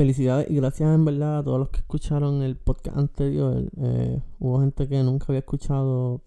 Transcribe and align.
Felicidades 0.00 0.50
y 0.50 0.54
gracias 0.54 0.94
en 0.94 1.04
verdad 1.04 1.40
a 1.40 1.44
todos 1.44 1.58
los 1.58 1.68
que 1.68 1.80
escucharon 1.80 2.40
el 2.40 2.56
podcast 2.56 2.96
anterior. 2.96 3.70
Eh, 3.76 4.22
hubo 4.38 4.58
gente 4.62 4.88
que 4.88 5.02
nunca 5.02 5.26
había 5.28 5.40
escuchado 5.40 6.22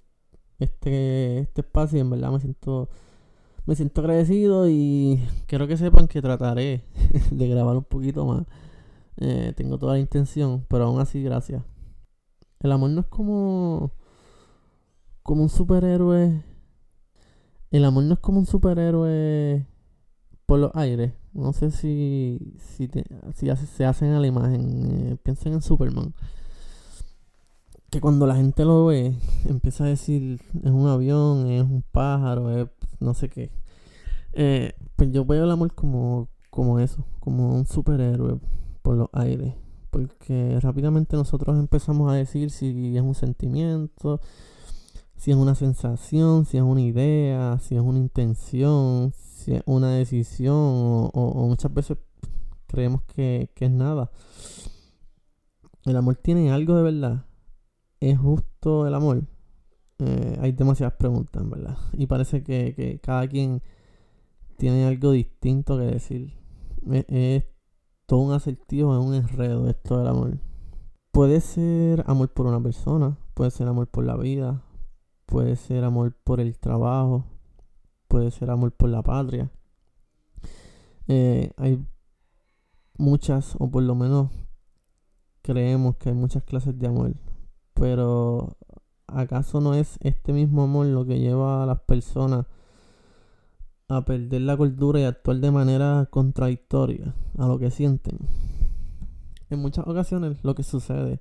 este, 0.60 1.40
este 1.40 1.62
espacio 1.62 1.98
y 1.98 2.02
en 2.02 2.12
verdad 2.12 2.32
me 2.32 2.40
siento 2.40 2.92
me 3.66 3.76
siento 3.76 4.02
agradecido 4.02 4.70
y 4.70 5.28
quiero 5.48 5.68
que 5.68 5.76
sepan 5.76 6.08
que 6.08 6.22
trataré 6.22 6.84
de 7.32 7.48
grabar 7.48 7.76
un 7.76 7.84
poquito 7.84 8.28
más. 8.28 8.46
Eh, 9.18 9.54
tengo 9.58 9.80
toda 9.80 9.94
la 9.94 10.00
intención, 10.00 10.68
pero 10.70 10.84
aún 10.86 11.00
así 11.02 11.24
gracias. 11.24 11.64
El 12.60 12.74
amor 12.74 12.92
no 12.92 13.02
es 13.02 13.08
como 13.08 13.92
como 15.24 15.42
un 15.42 15.50
superhéroe. 15.50 16.44
El 17.72 17.86
amor 17.86 18.04
no 18.04 18.14
es 18.14 18.20
como 18.20 18.38
un 18.38 18.46
superhéroe 18.46 19.66
por 20.46 20.60
los 20.60 20.76
aires. 20.76 21.14
No 21.34 21.54
sé 21.54 21.72
si 21.72 22.56
si, 22.60 22.90
si 23.36 23.56
se 23.56 23.86
hacen 23.86 24.12
a 24.12 24.20
la 24.20 24.28
imagen. 24.28 25.12
Eh, 25.12 25.18
piensen 25.24 25.54
en 25.54 25.62
Superman 25.62 26.14
que 27.94 28.02
cuando 28.02 28.26
la 28.26 28.36
gente 28.36 28.66
lo 28.66 28.88
ve, 28.88 29.14
empieza 29.48 29.84
a 29.84 29.88
decir, 29.88 30.42
es 30.64 30.72
un 30.72 30.88
avión, 30.88 31.46
es 31.52 31.62
un 31.62 31.84
pájaro, 31.92 32.50
es 32.50 32.68
no 33.00 33.14
sé 33.14 33.30
qué. 33.30 33.52
Eh, 34.34 34.74
pues 34.96 35.12
yo 35.12 35.26
veo 35.26 35.44
el 35.44 35.52
amor 35.52 35.76
como, 35.76 36.28
como 36.50 36.80
eso, 36.80 37.06
como 37.20 37.56
un 37.56 37.68
superhéroe 37.68 38.40
por 38.82 38.98
los 38.98 39.10
aires. 39.14 39.54
Porque 39.92 40.58
rápidamente 40.60 41.16
nosotros 41.16 41.56
empezamos 41.60 42.12
a 42.12 42.16
decir 42.16 42.50
si 42.50 42.98
es 42.98 43.04
un 43.04 43.14
sentimiento, 43.14 44.20
si 45.16 45.30
es 45.30 45.38
una 45.38 45.54
sensación, 45.54 46.46
si 46.46 46.58
es 46.58 46.64
una 46.64 46.82
idea, 46.82 47.60
si 47.60 47.76
es 47.76 47.82
una 47.82 48.00
intención, 48.00 49.14
es 49.48 49.64
una 49.66 49.92
decisión, 49.92 50.56
o, 50.56 51.46
muchas 51.48 51.74
veces 51.74 51.98
creemos 52.68 53.04
que, 53.04 53.52
que 53.56 53.66
es 53.66 53.72
nada. 53.72 54.12
El 55.86 55.98
amor 55.98 56.16
tiene 56.16 56.52
algo 56.52 56.76
de 56.76 56.84
verdad 56.84 57.26
¿Es 58.04 58.20
justo 58.20 58.86
el 58.86 58.94
amor? 58.96 59.24
Eh, 60.00 60.38
hay 60.42 60.52
demasiadas 60.52 60.96
preguntas, 60.96 61.50
verdad. 61.50 61.78
Y 61.94 62.06
parece 62.06 62.44
que, 62.44 63.00
cada 63.02 63.30
quien 63.30 63.62
tiene 64.58 64.86
algo 64.86 65.12
distinto 65.12 65.78
que 65.78 65.86
decir. 65.86 66.34
Es, 67.08 67.46
todo 68.06 68.20
un 68.20 68.34
acertijo, 68.34 68.94
es 69.00 69.06
un 69.06 69.14
enredo 69.14 69.70
esto 69.70 70.00
del 70.00 70.08
amor. 70.08 70.38
Puede 71.14 71.40
ser 71.40 72.04
amor 72.06 72.34
por 72.34 72.46
una 72.46 72.62
persona, 72.62 73.18
puede 73.36 73.52
ser 73.52 73.70
amor 73.70 73.88
por 73.88 74.04
la 74.04 74.18
vida, 74.18 74.62
puede 75.26 75.56
ser 75.56 75.86
amor 75.86 76.14
por 76.26 76.42
el 76.42 76.60
trabajo, 76.60 77.24
puede 78.14 78.30
ser 78.30 78.52
amor 78.52 78.72
por 78.74 78.90
la 78.90 79.02
patria. 79.02 79.50
Eh, 81.08 81.50
hay 81.58 81.84
muchas, 82.96 83.56
o 83.58 83.72
por 83.72 83.82
lo 83.82 83.96
menos 83.96 84.30
creemos 85.42 85.96
que 85.96 86.10
hay 86.10 86.16
muchas 86.16 86.44
clases 86.44 86.78
de 86.78 86.86
amor. 86.86 87.16
Pero 87.74 88.56
¿acaso 89.08 89.62
no 89.62 89.74
es 89.74 89.98
este 90.02 90.32
mismo 90.32 90.62
amor 90.62 90.86
lo 90.86 91.08
que 91.08 91.18
lleva 91.18 91.64
a 91.64 91.66
las 91.66 91.80
personas 91.82 92.46
a 93.88 94.06
perder 94.06 94.42
la 94.42 94.58
cordura 94.58 95.00
y 95.00 95.06
actuar 95.06 95.38
de 95.38 95.50
manera 95.50 96.08
contradictoria 96.12 97.16
a 97.40 97.48
lo 97.48 97.58
que 97.58 97.72
sienten? 97.72 98.20
En 99.50 99.58
muchas 99.58 99.88
ocasiones 99.88 100.38
lo 100.44 100.54
que 100.54 100.62
sucede 100.62 101.20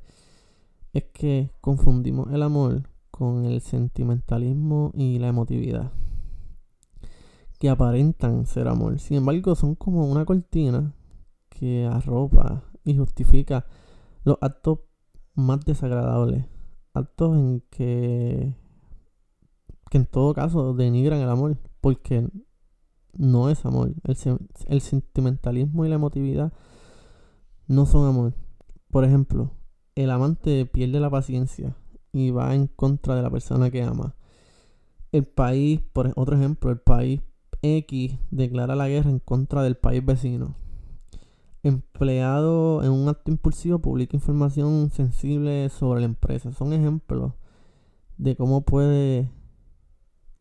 es 0.93 1.05
que 1.15 1.53
confundimos 1.63 2.31
el 2.35 2.43
amor 2.43 2.83
con 3.11 3.47
el 3.47 3.63
sentimentalismo 3.63 4.91
y 4.95 5.19
la 5.19 5.29
emotividad 5.29 5.91
que 7.62 7.70
aparentan 7.70 8.44
ser 8.44 8.66
amor. 8.66 8.98
Sin 8.98 9.18
embargo, 9.18 9.55
son 9.55 9.77
como 9.77 10.05
una 10.05 10.24
cortina 10.24 10.96
que 11.48 11.86
arropa 11.86 12.64
y 12.82 12.96
justifica 12.96 13.66
los 14.24 14.36
actos 14.41 14.80
más 15.36 15.64
desagradables. 15.64 16.44
Actos 16.92 17.36
en 17.36 17.60
que, 17.70 18.56
que 19.89 19.96
en 19.96 20.06
todo 20.06 20.34
caso 20.34 20.74
denigran 20.74 21.20
el 21.20 21.28
amor, 21.28 21.56
porque 21.80 22.28
no 23.12 23.48
es 23.48 23.64
amor. 23.64 23.95
El, 24.02 24.17
el 24.67 24.80
sentimentalismo 24.80 25.86
y 25.86 25.89
la 25.89 25.95
emotividad 25.95 26.52
no 27.68 27.86
son 27.86 28.08
amor. 28.08 28.34
Por 28.90 29.05
ejemplo, 29.05 29.52
el 29.95 30.11
amante 30.11 30.67
pierde 30.67 30.98
la 30.98 31.11
paciencia 31.11 31.77
y 32.12 32.33
va 32.33 32.56
en 32.56 32.67
contra 32.67 33.14
de 33.14 33.22
la 33.22 33.30
persona 33.30 33.70
que 33.70 33.84
ama. 33.84 34.17
El 35.12 35.28
país, 35.28 35.80
por 35.92 36.12
otro 36.17 36.34
ejemplo, 36.34 36.68
el 36.68 36.80
país 36.80 37.20
X 37.62 38.18
declara 38.30 38.77
la 38.77 38.89
guerra 38.89 39.11
en 39.11 39.18
contra 39.18 39.62
del 39.62 39.77
país 39.77 40.05
vecino 40.05 40.56
empleado 41.62 42.83
en 42.83 42.90
un 42.90 43.08
acto 43.08 43.30
impulsivo 43.30 43.78
publica 43.78 44.17
información 44.17 44.90
sensible 44.90 45.68
sobre 45.68 46.01
la 46.01 46.06
empresa. 46.06 46.52
Son 46.52 46.72
ejemplos 46.72 47.33
de 48.18 48.36
cómo 48.36 48.62
puede 48.62 49.30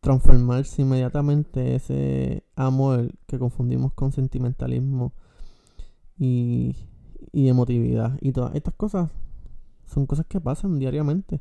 transformarse 0.00 0.82
inmediatamente 0.82 1.76
ese 1.76 2.44
amor 2.56 3.12
que 3.26 3.38
confundimos 3.38 3.92
con 3.92 4.12
sentimentalismo 4.12 5.12
y, 6.18 6.76
emotividad. 7.32 8.18
Y 8.20 8.32
todas 8.32 8.54
estas 8.54 8.74
cosas 8.74 9.10
son 9.86 10.06
cosas 10.06 10.26
que 10.26 10.40
pasan 10.40 10.78
diariamente. 10.78 11.40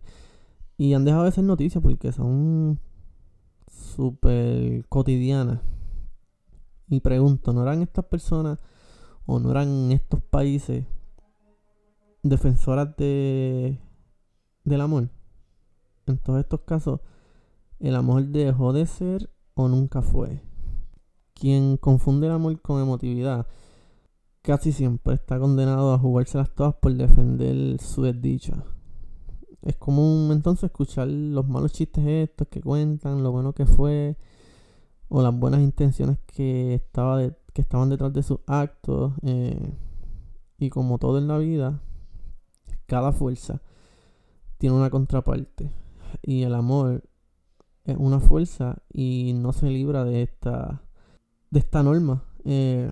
Y 0.78 0.94
han 0.94 1.06
dejado 1.06 1.26
de 1.26 1.32
ser 1.32 1.44
noticias 1.44 1.82
porque 1.82 2.12
son 2.12 2.80
súper 3.72 4.86
cotidianas. 4.88 5.62
Y 6.90 7.00
pregunto, 7.00 7.54
¿no 7.54 7.64
eran 7.64 7.82
estas 7.82 8.06
personas 8.06 8.60
o 9.26 9.40
no 9.40 9.52
eran 9.52 9.92
estos 9.92 10.22
países 10.22 10.86
defensoras 12.24 12.96
de 12.98 13.80
del 14.64 14.82
amor. 14.82 15.10
En 16.06 16.18
todos 16.18 16.40
estos 16.40 16.62
casos, 16.62 17.00
el 17.80 17.96
amor 17.96 18.26
dejó 18.28 18.74
de 18.74 18.86
ser 18.86 19.30
o 19.56 19.68
nunca 19.68 20.02
fue. 20.02 20.42
Quien 21.34 21.78
confunde 21.78 22.28
el 22.28 22.34
amor 22.34 22.62
con 22.62 22.82
emotividad 22.82 23.48
casi 24.42 24.72
siempre 24.72 25.16
está 25.16 25.40
condenado 25.40 25.94
a 25.94 26.00
jugárselas 26.00 26.54
todas 26.54 26.76
por 26.76 26.94
defender 26.94 27.80
su 27.80 28.04
desdicha. 28.04 28.64
Es 29.62 29.76
común 29.78 30.32
entonces 30.32 30.66
escuchar 30.66 31.08
los 31.08 31.48
malos 31.48 31.74
chistes 31.74 32.06
estos 32.06 32.48
que 32.48 32.62
cuentan, 32.62 33.24
lo 33.24 33.32
bueno 33.32 33.54
que 33.54 33.66
fue, 33.66 34.18
o 35.10 35.22
las 35.22 35.38
buenas 35.38 35.62
intenciones 35.62 36.18
que 36.26 36.74
estaba 36.74 37.18
de, 37.18 37.36
que 37.54 37.62
estaban 37.62 37.90
detrás 37.90 38.14
de 38.14 38.24
sus 38.24 38.40
actos. 38.48 39.14
Eh, 39.24 39.74
y 40.58 40.70
como 40.70 40.98
todo 40.98 41.18
en 41.18 41.28
la 41.28 41.38
vida, 41.38 41.82
cada 42.88 43.12
fuerza 43.12 43.62
tiene 44.58 44.76
una 44.76 44.90
contraparte. 44.90 45.72
Y 46.22 46.44
el 46.44 46.56
amor 46.56 47.04
es 47.84 47.98
una 47.98 48.20
fuerza 48.20 48.78
y 48.92 49.34
no 49.36 49.54
se 49.54 49.70
libra 49.70 50.04
de 50.04 50.22
esta, 50.24 50.84
de 51.50 51.60
esta 51.60 51.84
norma. 51.84 52.24
Eh, 52.46 52.92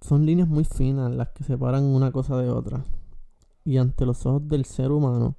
son 0.00 0.26
líneas 0.26 0.48
muy 0.48 0.64
finas 0.64 1.12
las 1.12 1.28
que 1.30 1.44
separan 1.44 1.84
una 1.84 2.10
cosa 2.10 2.36
de 2.36 2.50
otra. 2.50 2.84
Y 3.64 3.76
ante 3.76 4.06
los 4.06 4.26
ojos 4.26 4.48
del 4.48 4.64
ser 4.64 4.90
humano, 4.90 5.36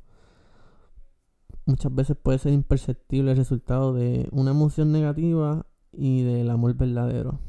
muchas 1.66 1.94
veces 1.94 2.18
puede 2.22 2.40
ser 2.40 2.54
imperceptible 2.54 3.32
el 3.32 3.38
resultado 3.38 3.94
de 3.94 4.28
una 4.32 4.52
emoción 4.52 4.92
negativa 4.92 5.66
y 5.92 6.24
del 6.24 6.50
amor 6.50 6.76
verdadero 6.76 7.40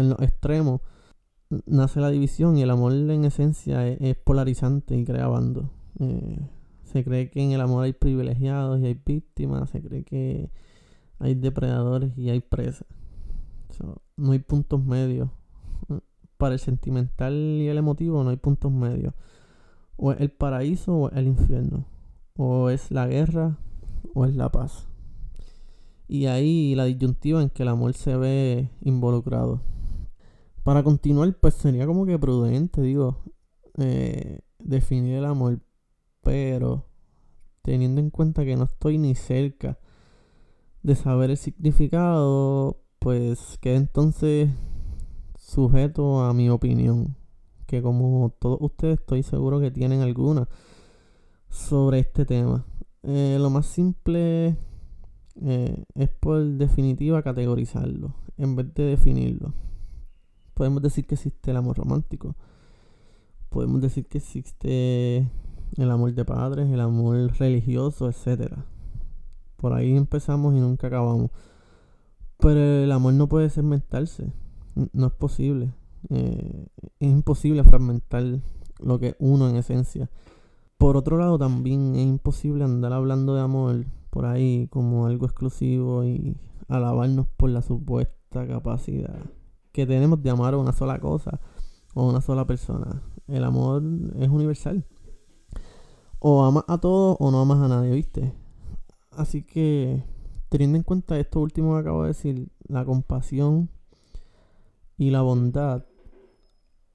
en 0.00 0.10
los 0.10 0.20
extremos 0.20 0.80
nace 1.66 2.00
la 2.00 2.10
división 2.10 2.56
y 2.56 2.62
el 2.62 2.70
amor 2.70 2.92
en 2.92 3.24
esencia 3.24 3.86
es, 3.86 4.16
polarizante 4.16 4.96
y 4.96 5.04
crea 5.04 5.26
bando. 5.26 5.70
Eh, 5.98 6.38
se 6.84 7.04
cree 7.04 7.30
que 7.30 7.42
en 7.42 7.52
el 7.52 7.60
amor 7.60 7.84
hay 7.84 7.92
privilegiados 7.92 8.80
y 8.80 8.86
hay 8.86 9.00
víctimas, 9.04 9.70
se 9.70 9.82
cree 9.82 10.04
que 10.04 10.50
hay 11.18 11.34
depredadores 11.34 12.16
y 12.16 12.30
hay 12.30 12.40
presas. 12.40 12.86
no 14.16 14.32
hay 14.32 14.38
puntos 14.38 14.84
medios. 14.84 15.28
Para 16.36 16.54
el 16.54 16.60
sentimental 16.60 17.34
y 17.34 17.68
el 17.68 17.76
emotivo 17.76 18.24
no 18.24 18.30
hay 18.30 18.36
puntos 18.36 18.72
medios. 18.72 19.12
O 19.96 20.12
es 20.12 20.20
el 20.20 20.30
paraíso 20.30 20.94
o 20.96 21.10
es 21.10 21.16
el 21.16 21.26
infierno. 21.26 21.84
O 22.42 22.70
es 22.70 22.90
la 22.90 23.06
guerra 23.06 23.58
o 24.14 24.24
es 24.24 24.34
la 24.34 24.50
paz. 24.50 24.88
Y 26.08 26.24
ahí 26.24 26.74
la 26.74 26.86
disyuntiva 26.86 27.42
en 27.42 27.50
que 27.50 27.64
el 27.64 27.68
amor 27.68 27.92
se 27.92 28.16
ve 28.16 28.70
involucrado. 28.80 29.60
Para 30.62 30.82
continuar, 30.82 31.36
pues 31.38 31.52
sería 31.52 31.86
como 31.86 32.06
que 32.06 32.18
prudente, 32.18 32.80
digo, 32.80 33.18
eh, 33.76 34.40
definir 34.58 35.16
el 35.16 35.26
amor, 35.26 35.60
pero 36.22 36.86
teniendo 37.60 38.00
en 38.00 38.08
cuenta 38.08 38.42
que 38.42 38.56
no 38.56 38.64
estoy 38.64 38.96
ni 38.96 39.14
cerca 39.14 39.78
de 40.82 40.96
saber 40.96 41.28
el 41.28 41.36
significado, 41.36 42.80
pues 43.00 43.58
queda 43.60 43.76
entonces 43.76 44.48
sujeto 45.36 46.22
a 46.22 46.32
mi 46.32 46.48
opinión, 46.48 47.16
que 47.66 47.82
como 47.82 48.34
todos 48.38 48.56
ustedes 48.62 48.98
estoy 48.98 49.24
seguro 49.24 49.60
que 49.60 49.70
tienen 49.70 50.00
alguna 50.00 50.48
sobre 51.50 51.98
este 51.98 52.24
tema. 52.24 52.64
Eh, 53.02 53.36
lo 53.38 53.50
más 53.50 53.66
simple 53.66 54.56
eh, 55.42 55.84
es 55.94 56.08
por 56.08 56.42
definitiva 56.42 57.22
categorizarlo 57.22 58.14
en 58.36 58.56
vez 58.56 58.74
de 58.74 58.84
definirlo 58.84 59.54
podemos 60.60 60.82
decir 60.82 61.06
que 61.06 61.14
existe 61.14 61.52
el 61.52 61.56
amor 61.56 61.78
romántico, 61.78 62.36
podemos 63.48 63.80
decir 63.80 64.06
que 64.06 64.18
existe 64.18 65.26
el 65.78 65.90
amor 65.90 66.12
de 66.12 66.22
padres, 66.26 66.70
el 66.70 66.80
amor 66.80 67.32
religioso, 67.38 68.10
etc. 68.10 68.58
Por 69.56 69.72
ahí 69.72 69.96
empezamos 69.96 70.54
y 70.54 70.60
nunca 70.60 70.88
acabamos. 70.88 71.30
Pero 72.36 72.60
el 72.60 72.92
amor 72.92 73.14
no 73.14 73.26
puede 73.26 73.48
segmentarse. 73.48 74.34
No 74.92 75.06
es 75.06 75.12
posible. 75.14 75.72
Eh, 76.10 76.66
es 76.98 77.10
imposible 77.10 77.64
fragmentar 77.64 78.42
lo 78.80 78.98
que 78.98 79.08
es 79.08 79.16
uno 79.18 79.48
en 79.48 79.56
esencia. 79.56 80.10
Por 80.80 80.96
otro 80.96 81.18
lado, 81.18 81.36
también 81.36 81.94
es 81.94 82.06
imposible 82.06 82.64
andar 82.64 82.94
hablando 82.94 83.34
de 83.34 83.42
amor 83.42 83.84
por 84.08 84.24
ahí 84.24 84.66
como 84.68 85.04
algo 85.04 85.26
exclusivo 85.26 86.04
y 86.04 86.38
alabarnos 86.68 87.26
por 87.36 87.50
la 87.50 87.60
supuesta 87.60 88.48
capacidad 88.48 89.20
que 89.72 89.86
tenemos 89.86 90.22
de 90.22 90.30
amar 90.30 90.54
a 90.54 90.56
una 90.56 90.72
sola 90.72 90.98
cosa 90.98 91.38
o 91.92 92.00
a 92.00 92.08
una 92.08 92.22
sola 92.22 92.46
persona. 92.46 93.02
El 93.28 93.44
amor 93.44 93.82
es 94.18 94.30
universal. 94.30 94.86
O 96.18 96.44
amas 96.44 96.64
a 96.66 96.78
todos 96.78 97.14
o 97.20 97.30
no 97.30 97.42
amas 97.42 97.58
a 97.58 97.68
nadie, 97.68 97.90
¿viste? 97.90 98.32
Así 99.10 99.42
que, 99.42 100.02
teniendo 100.48 100.78
en 100.78 100.82
cuenta 100.82 101.18
esto 101.18 101.40
último 101.40 101.74
que 101.74 101.80
acabo 101.80 102.04
de 102.04 102.08
decir, 102.08 102.48
la 102.68 102.86
compasión 102.86 103.68
y 104.96 105.10
la 105.10 105.20
bondad 105.20 105.84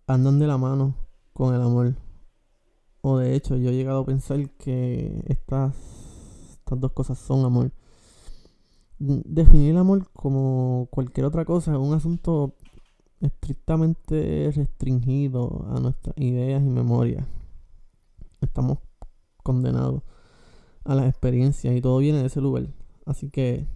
andan 0.07 0.39
de 0.39 0.47
la 0.47 0.57
mano 0.57 0.95
con 1.33 1.53
el 1.53 1.61
amor. 1.61 2.04
O 3.07 3.19
de 3.19 3.35
hecho, 3.35 3.55
yo 3.55 3.69
he 3.69 3.75
llegado 3.75 3.99
a 3.99 4.05
pensar 4.05 4.49
que 4.57 5.23
estas, 5.27 5.75
estas 6.53 6.79
dos 6.79 6.91
cosas 6.91 7.19
son 7.19 7.45
amor. 7.45 7.71
Definir 8.97 9.69
el 9.69 9.77
amor 9.77 10.09
como 10.11 10.87
cualquier 10.89 11.27
otra 11.27 11.45
cosa 11.45 11.73
es 11.73 11.77
un 11.77 11.93
asunto 11.93 12.55
estrictamente 13.21 14.51
restringido 14.55 15.67
a 15.69 15.79
nuestras 15.79 16.17
ideas 16.17 16.63
y 16.63 16.65
memorias. 16.65 17.27
Estamos 18.41 18.79
condenados 19.43 20.01
a 20.83 20.95
las 20.95 21.07
experiencias 21.07 21.75
y 21.75 21.81
todo 21.81 21.99
viene 21.99 22.21
de 22.21 22.25
ese 22.25 22.41
lugar. 22.41 22.65
Así 23.05 23.29
que 23.29 23.67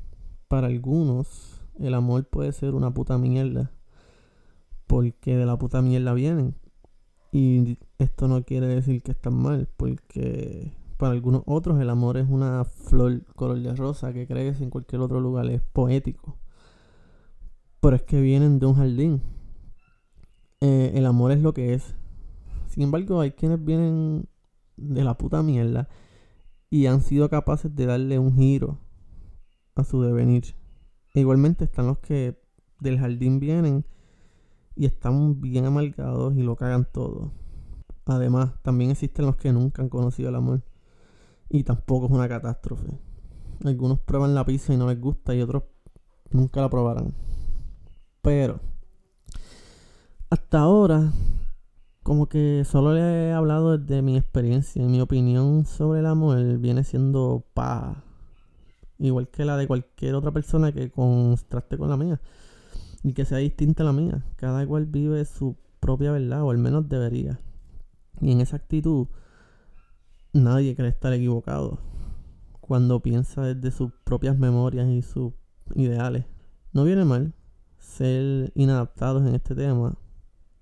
para 0.47 0.65
algunos 0.65 1.61
el 1.77 1.93
amor 1.93 2.27
puede 2.27 2.51
ser 2.51 2.73
una 2.73 2.91
puta 2.91 3.19
mierda. 3.19 3.71
Porque 4.87 5.37
de 5.37 5.45
la 5.45 5.59
puta 5.59 5.83
mierda 5.83 6.13
vienen. 6.13 6.55
Y 7.31 7.77
esto 7.97 8.27
no 8.27 8.43
quiere 8.43 8.67
decir 8.67 9.03
que 9.03 9.11
están 9.11 9.35
mal, 9.35 9.67
porque 9.77 10.73
para 10.97 11.13
algunos 11.13 11.43
otros 11.45 11.79
el 11.79 11.89
amor 11.89 12.17
es 12.17 12.27
una 12.27 12.65
flor 12.65 13.23
color 13.35 13.59
de 13.59 13.75
rosa 13.75 14.13
que 14.13 14.27
crece 14.27 14.63
en 14.63 14.69
cualquier 14.69 15.01
otro 15.01 15.19
lugar, 15.19 15.45
es 15.49 15.61
poético. 15.61 16.37
Pero 17.79 17.95
es 17.95 18.03
que 18.03 18.19
vienen 18.19 18.59
de 18.59 18.65
un 18.65 18.75
jardín. 18.75 19.21
Eh, 20.61 20.91
el 20.95 21.05
amor 21.05 21.31
es 21.31 21.41
lo 21.41 21.53
que 21.53 21.73
es. 21.73 21.95
Sin 22.67 22.83
embargo, 22.83 23.21
hay 23.21 23.31
quienes 23.31 23.63
vienen 23.63 24.27
de 24.75 25.03
la 25.03 25.17
puta 25.17 25.41
mierda 25.43 25.87
y 26.69 26.87
han 26.87 27.01
sido 27.01 27.29
capaces 27.29 27.73
de 27.75 27.85
darle 27.85 28.19
un 28.19 28.35
giro 28.35 28.79
a 29.75 29.83
su 29.83 30.01
devenir. 30.01 30.55
Igualmente 31.13 31.63
están 31.65 31.87
los 31.87 31.99
que 31.99 32.39
del 32.79 32.99
jardín 32.99 33.39
vienen 33.39 33.85
y 34.79 34.85
están 34.85 35.41
bien 35.41 35.65
amargados 35.65 36.37
y 36.37 36.41
lo 36.41 36.55
cagan 36.55 36.87
todo. 36.89 37.33
Además, 38.05 38.53
también 38.61 38.91
existen 38.91 39.25
los 39.25 39.35
que 39.35 39.51
nunca 39.51 39.81
han 39.81 39.89
conocido 39.89 40.29
el 40.29 40.35
amor 40.35 40.61
y 41.49 41.65
tampoco 41.65 42.05
es 42.05 42.11
una 42.13 42.29
catástrofe. 42.29 42.87
Algunos 43.65 43.99
prueban 43.99 44.33
la 44.33 44.45
pizza 44.45 44.73
y 44.73 44.77
no 44.77 44.87
les 44.87 44.97
gusta 44.97 45.35
y 45.35 45.41
otros 45.41 45.63
nunca 46.31 46.61
la 46.61 46.69
probarán. 46.69 47.13
Pero 48.21 48.61
hasta 50.29 50.59
ahora 50.59 51.11
como 52.01 52.29
que 52.29 52.63
solo 52.63 52.93
le 52.93 53.01
he 53.01 53.33
hablado 53.33 53.77
de 53.77 54.01
mi 54.01 54.15
experiencia. 54.15 54.81
Mi 54.85 55.01
opinión 55.01 55.65
sobre 55.65 55.99
el 55.99 56.05
amor 56.05 56.57
viene 56.57 56.85
siendo 56.85 57.43
pa. 57.53 58.01
Igual 58.97 59.27
que 59.27 59.43
la 59.43 59.57
de 59.57 59.67
cualquier 59.67 60.15
otra 60.15 60.31
persona 60.31 60.71
que 60.71 60.89
contraste 60.89 61.77
con 61.77 61.89
la 61.89 61.97
mía. 61.97 62.21
Y 63.04 63.13
que 63.13 63.25
sea 63.25 63.38
distinta 63.38 63.84
a 63.84 63.88
la 63.88 63.94
mía. 63.94 64.25
Cada 64.36 64.66
cual 64.68 64.86
vive 64.86 65.24
su 65.25 65.57
propia 65.80 66.12
verdad, 66.12 66.44
o 66.44 66.51
al 66.51 66.57
menos 66.57 66.90
debería. 66.90 67.40
Y 68.22 68.31
en 68.31 68.42
esa 68.42 68.57
actitud, 68.57 69.07
nadie 70.34 70.75
quiere 70.75 70.90
estar 70.90 71.13
equivocado. 71.13 71.80
Cuando 72.60 73.01
piensa 73.01 73.42
desde 73.42 73.75
sus 73.75 73.92
propias 74.04 74.38
memorias 74.38 74.88
y 74.90 75.01
sus 75.01 75.34
ideales. 75.75 76.25
No 76.74 76.84
viene 76.84 77.06
mal 77.06 77.34
ser 77.80 78.51
inadaptados 78.56 79.28
en 79.28 79.36
este 79.36 79.56
tema. 79.56 79.98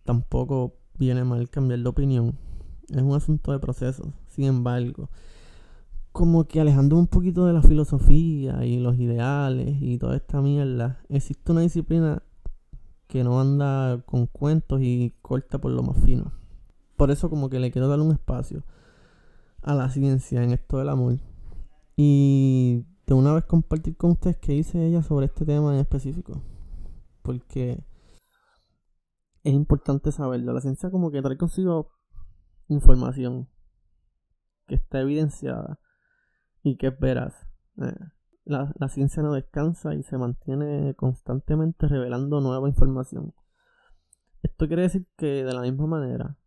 Tampoco 0.04 0.78
viene 0.98 1.24
mal 1.24 1.50
cambiar 1.50 1.80
de 1.80 1.89
opinión. 1.89 2.38
Es 2.89 3.01
un 3.01 3.13
asunto 3.16 3.51
de 3.51 3.60
proceso. 3.60 4.13
Sin 4.28 4.45
embargo, 4.45 5.10
como 6.12 6.48
que 6.48 6.62
alejando 6.62 6.98
un 6.98 7.07
poquito 7.07 7.45
de 7.45 7.54
la 7.54 7.62
filosofía 7.62 8.66
y 8.66 8.80
los 8.80 8.98
ideales 8.98 9.81
y 9.81 9.98
toda 9.98 10.16
esta 10.16 10.42
mierda, 10.42 11.01
existe 11.10 11.51
una 11.51 11.62
disciplina 11.62 12.24
que 13.07 13.24
no 13.24 13.39
anda 13.39 14.01
con 14.06 14.27
cuentos 14.27 14.81
y 14.81 15.15
corta 15.21 15.59
por 15.59 15.71
lo 15.71 15.83
más 15.83 15.98
fino. 16.04 16.33
Por 16.95 17.12
eso 17.12 17.30
como 17.30 17.50
que 17.50 17.59
le 17.59 17.71
quiero 17.71 17.88
dar 17.88 18.00
un 18.00 18.12
espacio 18.12 18.63
a 19.62 19.75
la 19.75 19.89
ciencia 19.89 20.44
en 20.44 20.51
esto 20.51 20.77
del 20.77 20.89
amor. 20.89 21.19
Y 21.95 22.86
de 23.06 23.13
una 23.13 23.33
vez 23.33 23.45
compartir 23.45 23.95
con 23.98 24.12
ustedes 24.12 24.38
qué 24.38 24.54
dice 24.54 24.86
ella 24.86 25.01
sobre 25.01 25.27
este 25.27 25.45
tema 25.45 25.74
en 25.74 25.80
específico. 25.80 26.42
Porque 27.21 27.83
es 29.44 29.53
importante 29.53 30.12
saberlo. 30.12 30.53
La 30.53 30.62
ciencia 30.62 30.92
como 30.92 31.12
que 31.12 31.21
trae 31.21 31.38
consigo 31.38 31.92
información 32.68 33.48
que 34.68 34.75
está 34.75 35.00
evidenciada 35.00 35.80
y 36.63 36.75
que 36.75 36.88
es 36.88 37.00
veraz. 37.00 37.33
Eh, 37.81 37.95
la, 38.47 38.73
la, 38.77 38.88
ciencia 38.89 39.21
no 39.23 39.33
descansa 39.33 39.94
y 39.94 40.03
se 40.03 40.17
mantiene 40.17 40.94
constantemente 40.95 41.88
revelando 41.88 42.41
nueva 42.41 42.67
información. 42.67 43.33
Esto 44.44 44.67
quiere 44.67 44.83
decir 44.83 45.07
que 45.17 45.44
de 45.44 45.53
la 45.53 45.61
misma 45.61 45.88
manera 45.88 46.38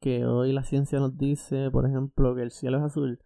que 0.00 0.24
hoy 0.26 0.52
la 0.52 0.64
ciencia 0.64 0.98
nos 0.98 1.16
dice, 1.16 1.70
por 1.70 1.86
ejemplo, 1.86 2.34
que 2.34 2.42
el 2.42 2.50
cielo 2.50 2.78
es 2.78 2.84
azul, 2.84 3.20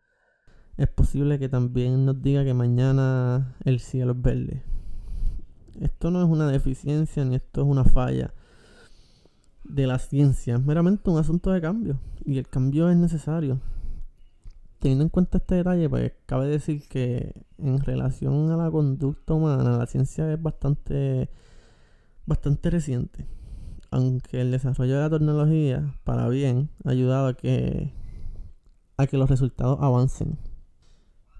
es 0.76 0.88
posible 0.88 1.38
que 1.38 1.48
también 1.48 2.06
nos 2.06 2.22
diga 2.22 2.42
que 2.44 2.54
mañana 2.54 3.54
el 3.64 3.80
cielo 3.80 4.12
es 4.12 4.22
verde. 4.22 4.62
Esto 5.78 6.10
no 6.10 6.22
es 6.22 6.28
una 6.28 6.48
deficiencia 6.50 7.24
ni 7.24 7.36
esto 7.36 7.60
es 7.60 7.66
una 7.66 7.84
falla 7.84 8.32
de 9.64 9.86
la 9.86 9.98
ciencia. 9.98 10.54
Es 10.54 10.64
meramente 10.64 11.10
un 11.10 11.18
asunto 11.18 11.50
de 11.50 11.60
cambio. 11.60 12.00
Y 12.24 12.38
el 12.38 12.48
cambio 12.48 12.88
es 12.88 12.96
necesario. 12.96 13.60
Teniendo 14.80 15.04
en 15.04 15.10
cuenta 15.10 15.38
este 15.38 15.56
detalle, 15.56 15.88
pues 15.88 16.12
cabe 16.26 16.48
decir 16.48 16.88
que 16.88 17.34
en 17.58 17.78
relación 17.80 18.50
a 18.50 18.56
la 18.56 18.70
conducta 18.70 19.34
humana, 19.34 19.76
la 19.76 19.86
ciencia 19.86 20.32
es 20.32 20.42
bastante, 20.42 21.28
bastante 22.26 22.70
reciente. 22.70 23.26
Aunque 23.90 24.40
el 24.40 24.50
desarrollo 24.50 24.96
de 24.96 25.00
la 25.00 25.10
tecnología, 25.10 25.94
para 26.04 26.28
bien, 26.28 26.70
ha 26.84 26.90
ayudado 26.90 27.28
a 27.28 27.34
que, 27.34 27.92
a 28.96 29.06
que 29.06 29.18
los 29.18 29.30
resultados 29.30 29.78
avancen. 29.80 30.38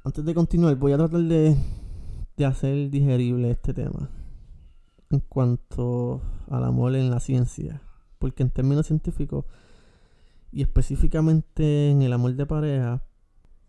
Antes 0.05 0.25
de 0.25 0.35
continuar, 0.35 0.77
voy 0.77 0.93
a 0.93 0.99
tratar 0.99 1.23
de, 1.23 1.57
de 2.37 2.45
hacer 2.45 2.91
digerible 2.91 3.51
este 3.51 3.75
tema 3.75 4.11
en 5.11 5.21
cuanto 5.21 6.23
al 6.49 6.65
amor 6.65 6.95
en 6.95 7.11
la 7.11 7.21
ciencia 7.21 7.83
porque 8.21 8.43
en 8.45 8.51
términos 8.51 8.87
científicos 8.87 9.47
y 10.53 10.63
específicamente 10.63 11.91
en 11.91 12.03
el 12.03 12.13
amor 12.13 12.35
de 12.35 12.47
pareja, 12.47 13.03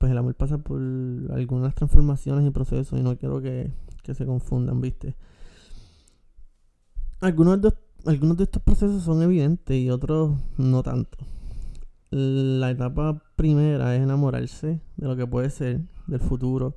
pues 0.02 0.12
el 0.12 0.18
amor 0.18 0.34
pasa 0.34 0.58
por 0.58 0.82
algunas 1.32 1.76
transformaciones 1.76 2.44
y 2.44 2.50
procesos 2.50 3.00
y 3.00 3.04
no 3.04 3.16
quiero 3.20 3.40
que, 3.40 3.72
se 4.16 4.26
confundan, 4.26 4.82
¿viste? 4.82 5.16
Algunos 7.20 7.62
de, 7.62 7.72
algunos 8.08 8.36
de 8.38 8.46
estos 8.46 8.64
procesos 8.64 9.04
son 9.04 9.22
evidentes 9.22 9.78
y 9.78 9.92
otros 9.92 10.40
no 10.58 10.82
tanto. 10.82 11.20
La 12.10 12.72
etapa 12.72 13.22
primera 13.36 13.96
es 13.96 14.02
enamorarse 14.02 14.82
de 14.98 15.08
lo 15.08 15.16
que 15.16 15.28
puede 15.28 15.52
ser, 15.52 15.82
del 16.08 16.20
futuro, 16.20 16.76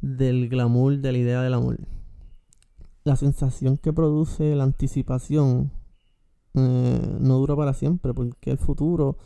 del 0.00 0.48
glamour, 0.48 0.98
de 0.98 1.12
la 1.12 1.18
idea 1.18 1.42
del 1.42 1.54
amor. 1.54 1.78
La 3.04 3.14
sensación 3.14 3.78
que 3.78 3.92
produce 3.92 4.56
la 4.56 4.64
anticipación 4.64 5.70
eh, 6.54 7.16
no 7.20 7.38
dura 7.38 7.54
para 7.54 7.74
siempre, 7.74 8.12
porque 8.12 8.50
el 8.50 8.58
futuro 8.58 9.18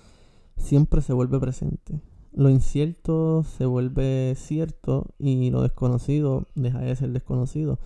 siempre 0.59 1.01
se 1.01 1.15
vuelve 1.15 1.41
presente. 1.41 2.03
Lo 2.35 2.51
incierto 2.51 3.45
se 3.45 3.65
vuelve 3.65 4.35
cierto 4.37 5.07
y 5.19 5.51
lo 5.51 5.63
desconocido 5.63 6.49
deja 6.57 6.81
de 6.81 6.97
ser 6.97 7.11
desconocido. 7.11 7.79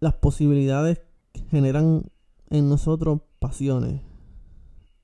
Las 0.00 0.14
posibilidades 0.14 1.02
generan 1.50 2.04
en 2.48 2.68
nosotros 2.68 3.20
pasiones 3.38 4.00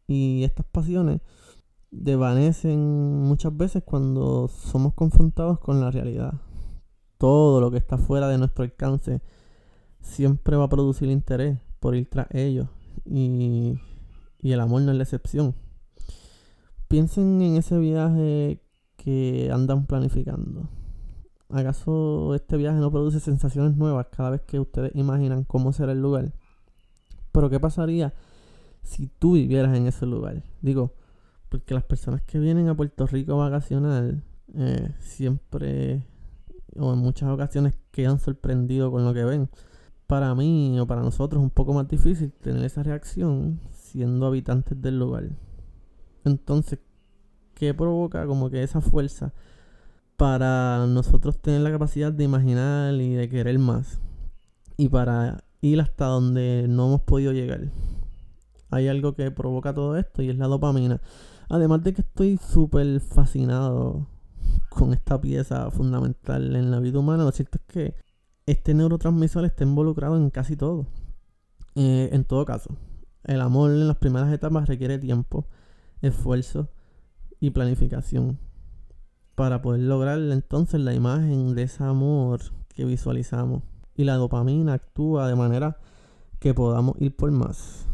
y 0.06 0.44
estas 0.44 0.64
pasiones 0.66 1.20
desvanecen 1.90 2.78
muchas 3.22 3.54
veces 3.56 3.82
cuando 3.84 4.48
somos 4.48 4.94
confrontados 4.94 5.58
con 5.58 5.80
la 5.80 5.90
realidad. 5.90 6.34
Todo 7.18 7.60
lo 7.60 7.70
que 7.70 7.78
está 7.78 7.98
fuera 7.98 8.28
de 8.28 8.38
nuestro 8.38 8.64
alcance 8.64 9.20
siempre 10.00 10.56
va 10.56 10.64
a 10.64 10.68
producir 10.68 11.10
interés 11.10 11.58
por 11.80 11.96
ir 11.96 12.08
tras 12.08 12.28
ellos 12.34 12.68
y, 13.04 13.78
el 14.42 14.60
amor 14.60 14.82
no 14.82 14.92
es 14.92 14.96
la 14.96 15.02
excepción. 15.02 15.54
Piensen 16.88 17.42
en 17.42 17.56
ese 17.56 17.76
viaje 17.78 18.62
que 19.06 19.52
andan 19.52 19.86
planificando. 19.86 20.68
¿Acaso 21.48 22.34
este 22.34 22.56
viaje 22.56 22.80
no 22.80 22.90
produce 22.90 23.20
sensaciones 23.20 23.76
nuevas 23.76 24.08
cada 24.10 24.30
vez 24.30 24.40
que 24.40 24.58
ustedes 24.58 24.90
imaginan 24.96 25.44
cómo 25.44 25.72
será 25.72 25.92
el 25.92 26.02
lugar? 26.02 26.32
Pero 27.30 27.48
¿qué 27.48 27.60
pasaría 27.60 28.14
si 28.82 29.06
tú 29.06 29.34
vivieras 29.34 29.76
en 29.76 29.86
ese 29.86 30.06
lugar? 30.06 30.42
Digo, 30.60 30.94
porque 31.48 31.72
las 31.72 31.84
personas 31.84 32.22
que 32.22 32.40
vienen 32.40 32.68
a 32.68 32.76
Puerto 32.76 33.06
Rico 33.06 33.34
a 33.34 33.48
vacacionar 33.48 34.24
eh, 34.54 34.92
siempre 34.98 36.04
o 36.76 36.92
en 36.92 36.98
muchas 36.98 37.30
ocasiones 37.30 37.78
quedan 37.92 38.18
sorprendidos 38.18 38.90
con 38.90 39.04
lo 39.04 39.14
que 39.14 39.22
ven. 39.22 39.48
Para 40.08 40.34
mí 40.34 40.80
o 40.80 40.86
para 40.88 41.02
nosotros 41.02 41.40
es 41.40 41.44
un 41.44 41.50
poco 41.50 41.72
más 41.72 41.86
difícil 41.86 42.32
tener 42.32 42.64
esa 42.64 42.82
reacción 42.82 43.60
siendo 43.70 44.26
habitantes 44.26 44.82
del 44.82 44.98
lugar. 44.98 45.28
Entonces, 46.24 46.80
¿qué 47.56 47.74
provoca 47.74 48.26
como 48.26 48.50
que 48.50 48.62
esa 48.62 48.80
fuerza 48.80 49.32
para 50.16 50.86
nosotros 50.86 51.40
tener 51.40 51.62
la 51.62 51.72
capacidad 51.72 52.12
de 52.12 52.24
imaginar 52.24 52.94
y 52.94 53.14
de 53.14 53.28
querer 53.28 53.58
más? 53.58 53.98
Y 54.76 54.90
para 54.90 55.42
ir 55.62 55.80
hasta 55.80 56.04
donde 56.04 56.66
no 56.68 56.86
hemos 56.86 57.00
podido 57.00 57.32
llegar. 57.32 57.72
Hay 58.70 58.88
algo 58.88 59.14
que 59.14 59.30
provoca 59.30 59.74
todo 59.74 59.96
esto 59.96 60.22
y 60.22 60.28
es 60.28 60.36
la 60.36 60.46
dopamina. 60.46 61.00
Además 61.48 61.82
de 61.82 61.94
que 61.94 62.02
estoy 62.02 62.36
súper 62.36 63.00
fascinado 63.00 64.06
con 64.68 64.92
esta 64.92 65.18
pieza 65.20 65.70
fundamental 65.70 66.54
en 66.56 66.70
la 66.70 66.78
vida 66.78 66.98
humana, 66.98 67.24
lo 67.24 67.32
cierto 67.32 67.58
es 67.58 67.64
que 67.66 67.94
este 68.44 68.74
neurotransmisor 68.74 69.46
está 69.46 69.64
involucrado 69.64 70.16
en 70.16 70.28
casi 70.28 70.56
todo. 70.56 70.86
Eh, 71.74 72.10
en 72.12 72.24
todo 72.24 72.44
caso, 72.44 72.76
el 73.24 73.40
amor 73.40 73.70
en 73.70 73.88
las 73.88 73.96
primeras 73.96 74.32
etapas 74.32 74.68
requiere 74.68 74.98
tiempo, 74.98 75.46
esfuerzo 76.02 76.68
y 77.40 77.50
planificación 77.50 78.38
para 79.34 79.60
poder 79.62 79.82
lograr 79.82 80.18
entonces 80.18 80.80
la 80.80 80.94
imagen 80.94 81.54
de 81.54 81.64
ese 81.64 81.84
amor 81.84 82.40
que 82.68 82.84
visualizamos. 82.84 83.62
Y 83.94 84.04
la 84.04 84.14
dopamina 84.14 84.74
actúa 84.74 85.28
de 85.28 85.36
manera 85.36 85.78
que 86.38 86.54
podamos 86.54 86.96
ir 86.98 87.16
por 87.16 87.30
más. 87.30 87.86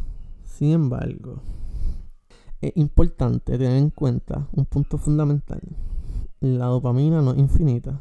Sin 0.45 0.73
embargo, 0.73 1.43
es 2.61 2.73
importante 2.77 3.59
tener 3.59 3.77
en 3.77 3.91
cuenta 3.91 4.49
un 4.53 4.67
punto 4.67 4.99
fundamental. 4.99 5.61
La 6.41 6.67
dopamina 6.67 7.23
no 7.23 7.33
es 7.33 7.39
infinita, 7.39 8.01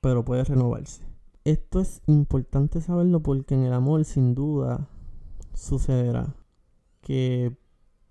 pero 0.00 0.24
puede 0.24 0.44
renovarse. 0.44 1.04
Esto 1.44 1.80
es 1.80 2.00
importante 2.06 2.80
saberlo 2.80 3.20
porque 3.20 3.54
en 3.54 3.64
el 3.64 3.72
amor 3.72 4.04
sin 4.04 4.34
duda 4.34 4.88
sucederá 5.52 6.34
que 7.02 7.56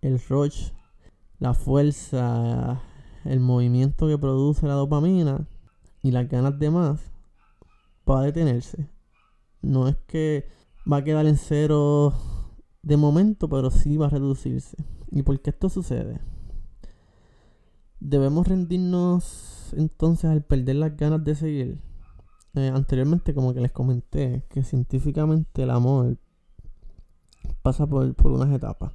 el 0.01 0.19
rush, 0.29 0.71
la 1.43 1.53
fuerza, 1.53 2.81
el 3.25 3.41
movimiento 3.41 4.07
que 4.07 4.17
produce 4.17 4.65
la 4.65 4.75
dopamina 4.75 5.45
y 6.01 6.11
las 6.11 6.29
ganas 6.29 6.57
de 6.57 6.71
más 6.71 7.01
va 8.09 8.21
a 8.21 8.23
detenerse. 8.23 8.87
No 9.61 9.89
es 9.89 9.97
que 10.07 10.47
va 10.89 10.97
a 10.97 11.03
quedar 11.03 11.25
en 11.25 11.35
cero 11.35 12.13
de 12.81 12.95
momento, 12.95 13.49
pero 13.49 13.71
sí 13.71 13.97
va 13.97 14.05
a 14.05 14.09
reducirse. 14.09 14.77
¿Y 15.11 15.23
por 15.23 15.37
qué 15.41 15.49
esto 15.49 15.67
sucede? 15.67 16.21
Debemos 17.99 18.47
rendirnos 18.47 19.73
entonces 19.75 20.31
al 20.31 20.45
perder 20.45 20.77
las 20.77 20.95
ganas 20.95 21.25
de 21.25 21.35
seguir. 21.35 21.81
Eh, 22.55 22.71
anteriormente, 22.73 23.33
como 23.33 23.53
que 23.53 23.59
les 23.59 23.73
comenté, 23.73 24.45
que 24.47 24.63
científicamente 24.63 25.63
el 25.63 25.71
amor 25.71 26.15
pasa 27.61 27.85
por, 27.85 28.15
por 28.15 28.31
unas 28.31 28.53
etapas. 28.53 28.93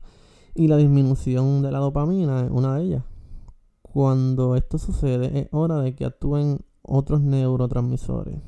Y 0.58 0.66
la 0.66 0.76
disminución 0.76 1.62
de 1.62 1.70
la 1.70 1.78
dopamina 1.78 2.40
es 2.40 2.50
una 2.50 2.74
de 2.74 2.82
ellas. 2.82 3.04
Cuando 3.80 4.56
esto 4.56 4.76
sucede, 4.76 5.38
es 5.38 5.48
hora 5.52 5.78
de 5.78 5.94
que 5.94 6.04
actúen 6.04 6.64
otros 6.82 7.20
neurotransmisores: 7.20 8.40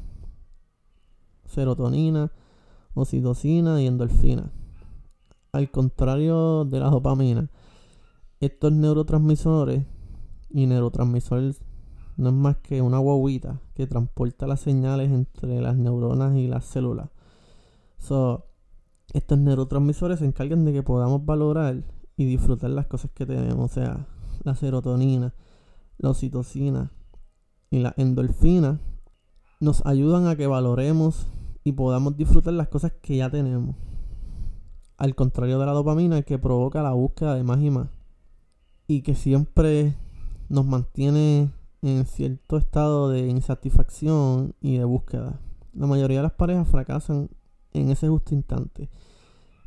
serotonina, 1.46 2.32
oxitocina 2.94 3.80
y 3.80 3.86
endorfina. 3.86 4.50
Al 5.52 5.70
contrario 5.70 6.64
de 6.64 6.80
la 6.80 6.90
dopamina, 6.90 7.48
estos 8.40 8.72
neurotransmisores 8.72 9.86
y 10.48 10.66
neurotransmisores 10.66 11.62
no 12.16 12.30
es 12.30 12.34
más 12.34 12.56
que 12.56 12.82
una 12.82 12.98
guaguita 12.98 13.60
que 13.74 13.86
transporta 13.86 14.48
las 14.48 14.58
señales 14.58 15.12
entre 15.12 15.60
las 15.60 15.76
neuronas 15.76 16.36
y 16.36 16.48
las 16.48 16.64
células. 16.64 17.08
Estos 19.12 19.38
neurotransmisores 19.38 20.18
se 20.18 20.24
encargan 20.24 20.64
de 20.64 20.72
que 20.72 20.82
podamos 20.82 21.24
valorar 21.24 21.84
y 22.20 22.26
disfrutar 22.26 22.68
las 22.68 22.86
cosas 22.86 23.10
que 23.12 23.24
tenemos, 23.24 23.70
o 23.70 23.72
sea, 23.72 24.06
la 24.42 24.54
serotonina, 24.54 25.32
la 25.96 26.10
oxitocina 26.10 26.92
y 27.70 27.78
la 27.78 27.94
endorfina 27.96 28.78
nos 29.58 29.86
ayudan 29.86 30.26
a 30.26 30.36
que 30.36 30.46
valoremos 30.46 31.28
y 31.64 31.72
podamos 31.72 32.18
disfrutar 32.18 32.52
las 32.52 32.68
cosas 32.68 32.92
que 33.00 33.16
ya 33.16 33.30
tenemos. 33.30 33.74
Al 34.98 35.14
contrario 35.14 35.58
de 35.58 35.64
la 35.64 35.72
dopamina 35.72 36.20
que 36.20 36.38
provoca 36.38 36.82
la 36.82 36.92
búsqueda 36.92 37.34
de 37.36 37.42
más 37.42 37.62
y 37.62 37.70
más. 37.70 37.88
Y 38.86 39.00
que 39.00 39.14
siempre 39.14 39.96
nos 40.50 40.66
mantiene 40.66 41.54
en 41.80 42.04
cierto 42.04 42.58
estado 42.58 43.08
de 43.08 43.28
insatisfacción 43.28 44.54
y 44.60 44.76
de 44.76 44.84
búsqueda. 44.84 45.40
La 45.72 45.86
mayoría 45.86 46.18
de 46.18 46.24
las 46.24 46.32
parejas 46.32 46.68
fracasan 46.68 47.30
en 47.72 47.90
ese 47.90 48.10
justo 48.10 48.34
instante 48.34 48.90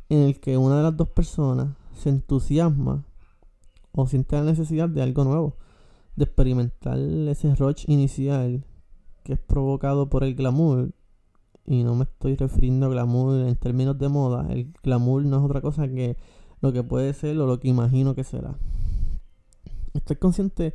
en 0.08 0.20
el 0.20 0.38
que 0.38 0.56
una 0.56 0.76
de 0.76 0.84
las 0.84 0.96
dos 0.96 1.08
personas 1.08 1.74
se 1.96 2.10
entusiasma 2.10 3.04
o 3.92 4.06
siente 4.06 4.36
la 4.36 4.42
necesidad 4.42 4.88
de 4.88 5.02
algo 5.02 5.24
nuevo, 5.24 5.56
de 6.16 6.24
experimentar 6.24 6.98
ese 6.98 7.54
rush 7.54 7.84
inicial 7.88 8.64
que 9.22 9.34
es 9.34 9.38
provocado 9.38 10.08
por 10.08 10.24
el 10.24 10.34
glamour. 10.34 10.92
Y 11.66 11.82
no 11.82 11.94
me 11.94 12.04
estoy 12.04 12.36
refiriendo 12.36 12.86
a 12.86 12.90
glamour 12.90 13.46
en 13.46 13.56
términos 13.56 13.98
de 13.98 14.08
moda. 14.08 14.46
El 14.50 14.72
glamour 14.82 15.24
no 15.24 15.38
es 15.38 15.44
otra 15.44 15.62
cosa 15.62 15.88
que 15.88 16.16
lo 16.60 16.72
que 16.72 16.82
puede 16.82 17.14
ser 17.14 17.38
o 17.38 17.46
lo 17.46 17.58
que 17.58 17.68
imagino 17.68 18.14
que 18.14 18.24
será. 18.24 18.54
Estoy 19.94 20.16
consciente 20.16 20.74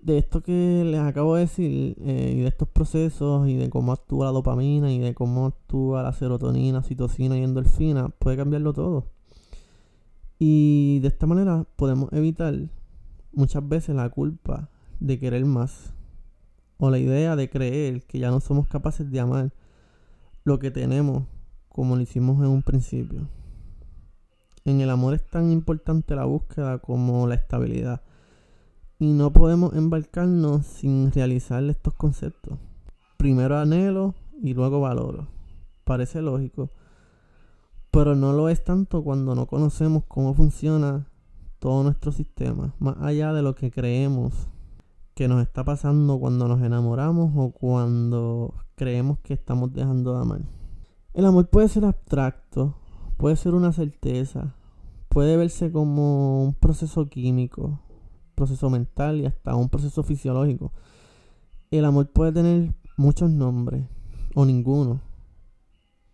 de 0.00 0.18
esto 0.18 0.42
que 0.42 0.84
les 0.84 1.00
acabo 1.00 1.34
de 1.34 1.42
decir 1.42 1.96
eh, 2.00 2.34
y 2.36 2.40
de 2.40 2.48
estos 2.48 2.68
procesos 2.68 3.48
y 3.48 3.56
de 3.56 3.68
cómo 3.68 3.92
actúa 3.92 4.26
la 4.26 4.32
dopamina 4.32 4.92
y 4.92 4.98
de 5.00 5.14
cómo 5.14 5.46
actúa 5.46 6.02
la 6.02 6.12
serotonina, 6.12 6.82
citocina 6.82 7.36
y 7.36 7.42
endorfina, 7.42 8.10
puede 8.10 8.36
cambiarlo 8.36 8.72
todo. 8.72 9.06
Y 10.38 11.00
de 11.00 11.08
esta 11.08 11.26
manera 11.26 11.64
podemos 11.76 12.12
evitar 12.12 12.54
muchas 13.32 13.68
veces 13.68 13.96
la 13.96 14.08
culpa 14.08 14.70
de 15.00 15.18
querer 15.18 15.44
más 15.44 15.94
o 16.78 16.90
la 16.90 16.98
idea 16.98 17.36
de 17.36 17.50
creer 17.50 18.02
que 18.02 18.18
ya 18.18 18.30
no 18.30 18.40
somos 18.40 18.68
capaces 18.68 19.10
de 19.10 19.20
amar 19.20 19.52
lo 20.44 20.58
que 20.58 20.70
tenemos 20.70 21.24
como 21.68 21.96
lo 21.96 22.02
hicimos 22.02 22.38
en 22.38 22.50
un 22.50 22.62
principio. 22.62 23.28
En 24.64 24.80
el 24.80 24.90
amor 24.90 25.14
es 25.14 25.24
tan 25.28 25.50
importante 25.50 26.14
la 26.14 26.24
búsqueda 26.24 26.78
como 26.78 27.26
la 27.26 27.34
estabilidad. 27.34 28.02
Y 28.98 29.12
no 29.12 29.32
podemos 29.32 29.74
embarcarnos 29.74 30.66
sin 30.66 31.12
realizar 31.12 31.62
estos 31.64 31.94
conceptos. 31.94 32.58
Primero 33.16 33.56
anhelo 33.58 34.14
y 34.42 34.54
luego 34.54 34.80
valoro. 34.80 35.28
Parece 35.84 36.20
lógico. 36.20 36.70
Pero 37.90 38.14
no 38.14 38.32
lo 38.32 38.48
es 38.48 38.64
tanto 38.64 39.02
cuando 39.02 39.34
no 39.34 39.46
conocemos 39.46 40.04
cómo 40.06 40.34
funciona 40.34 41.06
todo 41.58 41.82
nuestro 41.82 42.12
sistema. 42.12 42.74
Más 42.78 42.96
allá 43.00 43.32
de 43.32 43.42
lo 43.42 43.54
que 43.54 43.70
creemos 43.70 44.48
que 45.14 45.26
nos 45.26 45.42
está 45.42 45.64
pasando 45.64 46.20
cuando 46.20 46.46
nos 46.46 46.62
enamoramos 46.62 47.32
o 47.34 47.50
cuando 47.50 48.54
creemos 48.76 49.18
que 49.18 49.34
estamos 49.34 49.72
dejando 49.72 50.14
de 50.14 50.20
amar. 50.20 50.40
El 51.12 51.24
amor 51.24 51.48
puede 51.48 51.68
ser 51.68 51.84
abstracto, 51.84 52.76
puede 53.16 53.34
ser 53.34 53.54
una 53.54 53.72
certeza, 53.72 54.54
puede 55.08 55.36
verse 55.36 55.72
como 55.72 56.44
un 56.44 56.54
proceso 56.54 57.08
químico, 57.08 57.80
proceso 58.36 58.70
mental 58.70 59.20
y 59.20 59.26
hasta 59.26 59.56
un 59.56 59.68
proceso 59.68 60.04
fisiológico. 60.04 60.72
El 61.72 61.84
amor 61.84 62.12
puede 62.12 62.30
tener 62.30 62.76
muchos 62.96 63.28
nombres 63.28 63.84
o 64.36 64.44
ninguno, 64.44 65.00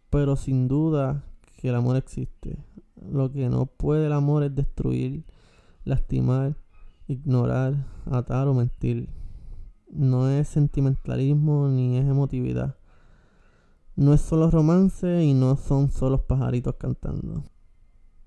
pero 0.08 0.36
sin 0.36 0.66
duda 0.66 1.24
que 1.64 1.71
el 1.71 1.76
amor 1.76 1.97
existe. 1.97 2.59
Lo 3.11 3.33
que 3.33 3.49
no 3.49 3.64
puede 3.64 4.04
el 4.04 4.12
amor 4.12 4.42
es 4.42 4.54
destruir, 4.54 5.25
lastimar, 5.85 6.59
ignorar, 7.09 7.87
atar 8.04 8.49
o 8.49 8.52
mentir. 8.52 9.09
No 9.88 10.28
es 10.28 10.47
sentimentalismo 10.47 11.68
ni 11.68 11.97
es 11.97 12.04
emotividad. 12.04 12.76
No 13.97 14.12
es 14.12 14.21
solo 14.21 14.50
romance 14.50 15.25
y 15.25 15.33
no 15.33 15.56
son 15.56 15.90
solo 15.90 16.26
pajaritos 16.26 16.75
cantando. 16.75 17.44